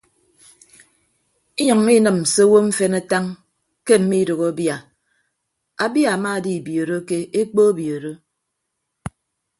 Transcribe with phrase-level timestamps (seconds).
[1.61, 3.25] Inyʌññọ inịm se owo mfen atañ
[3.85, 4.77] ke mmiidoho abia
[5.83, 8.13] abia amaadibiọọrọke ekpo obioro.